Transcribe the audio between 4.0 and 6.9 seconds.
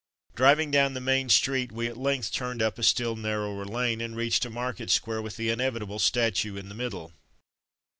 and reached a market square with the inevitable statue in the